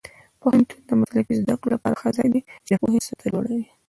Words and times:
پوهنتون 0.41 0.79
د 0.89 0.91
مسلکي 1.01 1.33
زده 1.41 1.55
کړو 1.61 1.71
لپاره 1.75 1.95
هغه 1.97 2.11
ځای 2.17 2.27
دی 2.33 2.41
چې 2.65 2.71
د 2.73 2.77
پوهې 2.81 2.99
سطح 3.07 3.25
لوړوي. 3.33 3.65